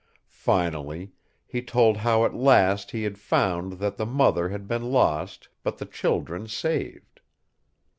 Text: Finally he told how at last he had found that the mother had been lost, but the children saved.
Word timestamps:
Finally 0.29 1.11
he 1.45 1.61
told 1.61 1.97
how 1.97 2.25
at 2.25 2.33
last 2.33 2.89
he 2.89 3.03
had 3.03 3.19
found 3.19 3.73
that 3.73 3.97
the 3.97 4.03
mother 4.07 4.49
had 4.49 4.67
been 4.67 4.91
lost, 4.91 5.47
but 5.61 5.77
the 5.77 5.85
children 5.85 6.47
saved. 6.47 7.19